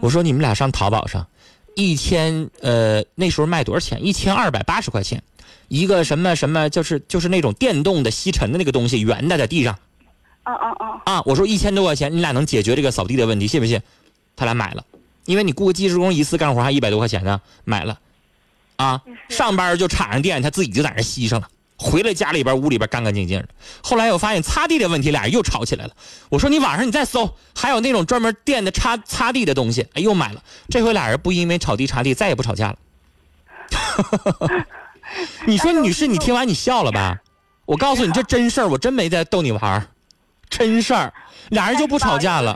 [0.00, 1.26] 我说你们俩上淘宝上。
[1.76, 4.06] 一千呃，那时候卖多少钱？
[4.06, 5.20] 一千二百八十块钱，
[5.66, 9.76] 一个什么什么，就是就是那种电动的吸尘的那个东西，圆的在地上。
[10.44, 11.02] 啊啊啊。
[11.04, 13.80] 啊，我说一千多块钱，你俩能解决这个扫地的问题，信不信？
[14.36, 14.84] 他俩买了，
[15.24, 17.98] 因为你雇个技术工一次干活还一百多块钱呢，买了。
[18.76, 21.48] 啊，上班就插上电，他自己就在那吸上了。
[21.76, 23.48] 回来家里边屋里边干干净净的。
[23.82, 25.92] 后来我发现擦地的问题，俩人又吵起来了。
[26.28, 30.42] 我说你晚上你再搜，还有那种专门垫的擦擦地的东西，哎，又买了。
[30.68, 32.76] 这回俩人不因为炒地擦地再也不吵架了。
[35.46, 37.20] 你说女士，你听完你笑了吧？
[37.66, 39.86] 我告诉你这真事儿，我真没在逗你玩儿，
[40.50, 41.12] 真事儿，
[41.48, 42.54] 俩人就不吵架了。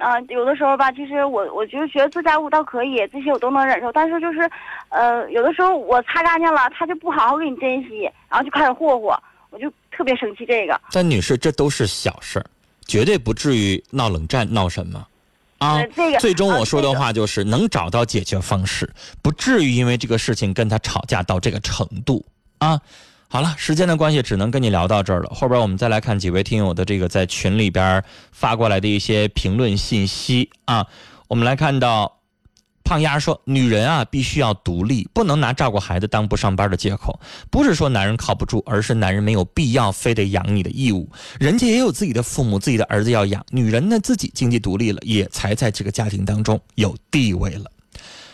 [0.00, 3.92] 啊，有的时候吧，其实我我就觉得做家务倒可以，这些我都能忍受。
[3.92, 4.50] 但是就是，
[4.88, 10.80] 呃，有的时候我擦干净了，他就不好好给你珍惜，然后就开始霍霍，我就特别生气这个。
[10.90, 12.46] 但女士，这都是小事儿，
[12.86, 15.06] 绝对不至于闹冷战，闹什么？
[15.58, 18.88] 啊，这个最终我说的话就是能找到解决方式，
[19.20, 22.24] 不至于因为这个事情跟他吵架到这个程度
[22.56, 22.80] 啊。
[23.32, 25.30] 好了，时间的关系，只能跟你聊到这儿了。
[25.32, 28.02] 后边我们再来看几位听友的这个在群里边
[28.32, 30.84] 发过来的一些评论信息啊。
[31.28, 32.18] 我们来看到，
[32.82, 37.20] 胖丫说：“女人啊，必须要独立，不能拿照顾孩子当不上班的借口。
[37.52, 41.08] 不是说男人靠不住，而是男人没有必要非得养你的义务。
[41.38, 43.46] 人家也有自己的父母，自己的儿子要养。
[43.52, 47.70] 女人呢，自己经济独立了，也才在这个家庭当中有地位了。”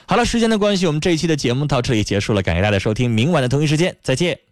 [0.08, 2.40] 好了，时间的关系，我们这一期的节目到这里结束了。
[2.40, 4.45] 感谢大家收听，明晚的同一时间再见。